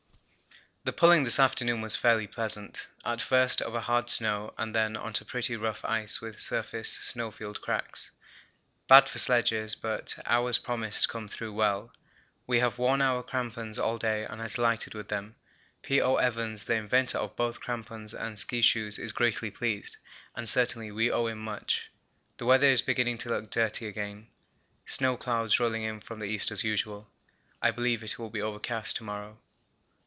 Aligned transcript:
The 0.83 0.91
pulling 0.93 1.25
this 1.25 1.39
afternoon 1.39 1.81
was 1.81 1.95
fairly 1.95 2.25
pleasant; 2.25 2.87
at 3.05 3.21
first 3.21 3.61
over 3.61 3.79
hard 3.79 4.09
snow, 4.09 4.51
and 4.57 4.73
then 4.73 4.97
on 4.97 5.13
to 5.13 5.23
pretty 5.23 5.55
rough 5.55 5.85
ice 5.85 6.19
with 6.21 6.39
surface 6.39 6.89
snowfield 7.03 7.61
cracks, 7.61 8.09
bad 8.87 9.07
for 9.07 9.19
sledges, 9.19 9.75
but 9.75 10.17
ours 10.25 10.57
promised 10.57 11.03
to 11.03 11.07
come 11.07 11.27
through 11.27 11.53
well. 11.53 11.93
We 12.47 12.61
have 12.61 12.79
worn 12.79 12.99
our 12.99 13.21
crampons 13.21 13.77
all 13.77 13.99
day 13.99 14.25
and 14.25 14.41
are 14.41 14.47
delighted 14.47 14.95
with 14.95 15.07
them. 15.09 15.35
P.O. 15.83 16.15
Evans, 16.15 16.63
the 16.65 16.73
inventor 16.73 17.19
of 17.19 17.35
both 17.35 17.61
crampons 17.61 18.15
and 18.15 18.39
ski 18.39 18.63
shoes, 18.63 18.97
is 18.97 19.11
greatly 19.11 19.51
pleased, 19.51 19.97
and 20.35 20.49
certainly 20.49 20.91
we 20.91 21.11
owe 21.11 21.27
him 21.27 21.37
much. 21.37 21.91
The 22.37 22.47
weather 22.47 22.69
is 22.71 22.81
beginning 22.81 23.19
to 23.19 23.29
look 23.29 23.51
dirty 23.51 23.85
again, 23.85 24.29
snow 24.87 25.15
clouds 25.15 25.59
rolling 25.59 25.83
in 25.83 25.99
from 26.01 26.17
the 26.17 26.25
east 26.25 26.49
as 26.49 26.63
usual. 26.63 27.07
I 27.61 27.69
believe 27.69 28.03
it 28.03 28.17
will 28.17 28.31
be 28.31 28.41
overcast 28.41 28.95
to 28.95 29.03
morrow. 29.03 29.37